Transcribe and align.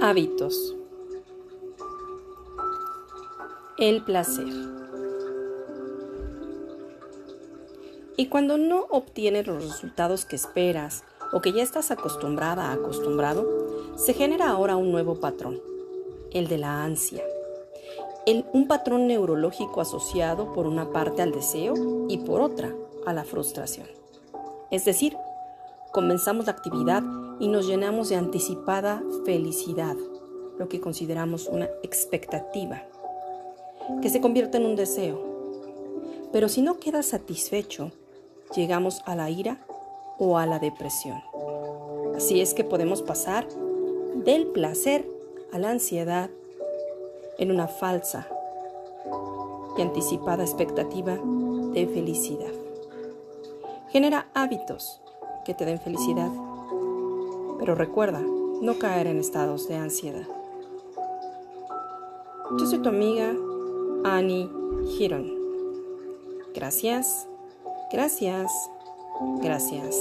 Hábitos. 0.00 0.76
El 3.78 4.04
placer. 4.04 4.46
Y 8.16 8.28
cuando 8.28 8.58
no 8.58 8.86
obtienes 8.90 9.48
los 9.48 9.64
resultados 9.64 10.24
que 10.24 10.36
esperas 10.36 11.02
o 11.32 11.40
que 11.40 11.52
ya 11.52 11.64
estás 11.64 11.90
acostumbrada, 11.90 12.70
acostumbrado, 12.70 13.96
se 13.96 14.14
genera 14.14 14.50
ahora 14.50 14.76
un 14.76 14.92
nuevo 14.92 15.18
patrón, 15.18 15.60
el 16.30 16.46
de 16.46 16.58
la 16.58 16.84
ansia. 16.84 17.24
Un 18.52 18.66
patrón 18.66 19.06
neurológico 19.06 19.80
asociado 19.80 20.52
por 20.52 20.66
una 20.66 20.90
parte 20.92 21.22
al 21.22 21.32
deseo 21.32 21.74
y 22.08 22.18
por 22.18 22.40
otra 22.40 22.74
a 23.06 23.12
la 23.12 23.24
frustración. 23.24 23.86
Es 24.70 24.84
decir, 24.84 25.16
comenzamos 25.92 26.46
la 26.46 26.52
actividad 26.52 27.02
y 27.40 27.48
nos 27.48 27.66
llenamos 27.66 28.08
de 28.08 28.16
anticipada 28.16 29.02
felicidad, 29.24 29.96
lo 30.58 30.68
que 30.68 30.80
consideramos 30.80 31.48
una 31.48 31.66
expectativa, 31.82 32.82
que 34.02 34.10
se 34.10 34.20
convierte 34.20 34.58
en 34.58 34.66
un 34.66 34.76
deseo. 34.76 35.18
Pero 36.32 36.48
si 36.48 36.60
no 36.60 36.78
queda 36.78 37.02
satisfecho, 37.02 37.92
llegamos 38.54 39.00
a 39.06 39.14
la 39.14 39.30
ira 39.30 39.64
o 40.18 40.36
a 40.36 40.46
la 40.46 40.58
depresión. 40.58 41.22
Así 42.14 42.40
es 42.40 42.52
que 42.52 42.64
podemos 42.64 43.02
pasar 43.02 43.46
del 44.24 44.48
placer 44.48 45.08
a 45.52 45.58
la 45.58 45.70
ansiedad 45.70 46.28
en 47.38 47.50
una 47.50 47.68
falsa 47.68 48.26
y 49.76 49.82
anticipada 49.82 50.42
expectativa 50.42 51.16
de 51.72 51.86
felicidad. 51.86 52.52
Genera 53.90 54.28
hábitos 54.34 55.00
que 55.44 55.54
te 55.54 55.64
den 55.64 55.80
felicidad. 55.80 56.30
Pero 57.58 57.74
recuerda, 57.74 58.20
no 58.20 58.78
caer 58.78 59.06
en 59.06 59.18
estados 59.18 59.68
de 59.68 59.76
ansiedad. 59.76 60.26
Yo 62.58 62.66
soy 62.66 62.80
tu 62.80 62.88
amiga 62.88 63.34
Annie 64.04 64.48
Giron. 64.96 65.32
Gracias, 66.54 67.28
gracias, 67.92 68.50
gracias. 69.42 69.96